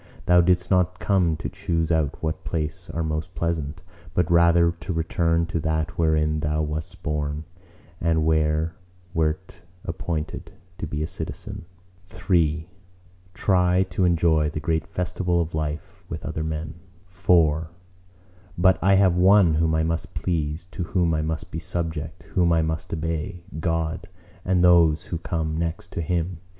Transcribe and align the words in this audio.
Thou 0.25 0.41
didst 0.41 0.71
not 0.71 0.97
come 0.97 1.37
to 1.37 1.47
choose 1.47 1.91
out 1.91 2.23
what 2.23 2.43
places 2.43 2.89
are 2.89 3.03
most 3.03 3.35
pleasant; 3.35 3.83
but 4.15 4.31
rather 4.31 4.71
to 4.71 4.91
return 4.93 5.45
to 5.45 5.59
that 5.59 5.95
wherein 5.95 6.39
thou 6.39 6.63
wast 6.63 7.03
born 7.03 7.43
and 7.99 8.25
where 8.25 8.73
wert 9.13 9.61
appointed 9.85 10.53
to 10.79 10.87
be 10.87 11.03
a 11.03 11.05
citizen." 11.05 11.65
III 12.11 12.67
Try 13.35 13.83
to 13.91 14.03
enjoy 14.03 14.49
the 14.49 14.59
great 14.59 14.87
festival 14.87 15.39
of 15.39 15.53
life 15.53 16.03
with 16.09 16.25
other 16.25 16.43
men. 16.43 16.79
IV 17.07 17.67
But 18.57 18.79
I 18.81 18.95
have 18.95 19.13
one 19.15 19.53
whom 19.53 19.75
I 19.75 19.83
must 19.83 20.15
please, 20.15 20.65
to 20.71 20.81
whom 20.83 21.13
I 21.13 21.21
must 21.21 21.51
be 21.51 21.59
subject, 21.59 22.23
whom 22.23 22.51
I 22.51 22.63
must 22.63 22.91
obey:—God, 22.91 24.09
and 24.43 24.63
those 24.63 25.03
who 25.03 25.19
come 25.19 25.55
next 25.55 25.91
to 25.91 26.01
Him. 26.01 26.39